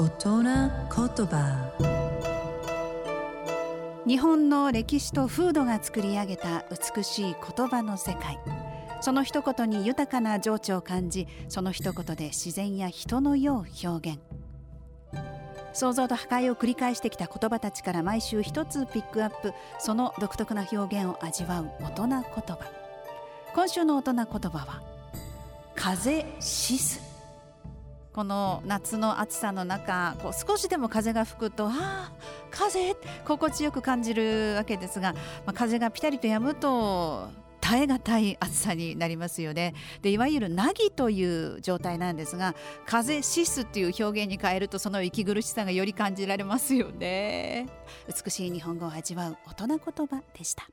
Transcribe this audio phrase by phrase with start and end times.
[0.00, 0.50] 大人言
[1.26, 1.72] 葉。
[4.06, 8.38] 日本の歴史と風土が作り上げた美しい言葉の世界。
[9.00, 14.20] その一言に豊かな情緒を感じその一言で自然や人の世を表現。
[15.72, 22.58] 創造と破壊を繰り返してきた言葉たちから毎週一つピックアップその独特な表現を味わう大人言葉。
[23.52, 24.80] 今週の大人言葉は
[25.74, 27.07] 風しす
[28.18, 32.12] この夏の暑さの中こう少しでも風が吹くとああ
[32.50, 32.96] 風？
[33.24, 35.12] 心地よく感じるわけですが、
[35.46, 37.28] まあ、風がピタリと止むと
[37.60, 39.72] 耐え難い暑さになりますよね。
[40.02, 47.68] でいわゆるなぎという状態なんですが風しすっていう表現に変えるとその息苦しさがより感じられますよね。
[48.08, 50.68] 美しい日本語を味わう大人言葉でした。